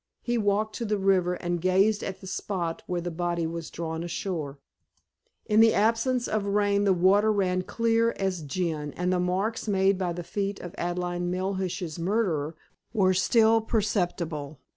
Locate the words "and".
1.35-1.61, 8.93-9.13